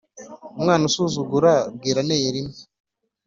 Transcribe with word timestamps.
Umwana 0.57 0.83
usuzugura 0.89 1.51
bwira 1.75 1.97
aneye 2.03 2.27
rimwe 2.35 2.57